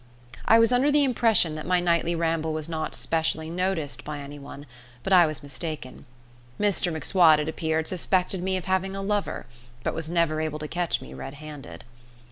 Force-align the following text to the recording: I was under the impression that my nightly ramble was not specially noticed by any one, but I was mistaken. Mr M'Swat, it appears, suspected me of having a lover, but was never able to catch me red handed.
I 0.47 0.57
was 0.57 0.71
under 0.71 0.91
the 0.91 1.03
impression 1.03 1.53
that 1.53 1.67
my 1.67 1.79
nightly 1.79 2.15
ramble 2.15 2.53
was 2.53 2.67
not 2.67 2.95
specially 2.95 3.51
noticed 3.51 4.03
by 4.03 4.17
any 4.17 4.39
one, 4.39 4.65
but 5.03 5.13
I 5.13 5.27
was 5.27 5.43
mistaken. 5.43 6.05
Mr 6.59 6.91
M'Swat, 6.91 7.39
it 7.39 7.47
appears, 7.47 7.89
suspected 7.89 8.41
me 8.41 8.57
of 8.57 8.65
having 8.65 8.95
a 8.95 9.01
lover, 9.03 9.45
but 9.83 9.93
was 9.93 10.09
never 10.09 10.41
able 10.41 10.57
to 10.57 10.67
catch 10.67 11.01
me 11.03 11.13
red 11.13 11.35
handed. 11.35 11.83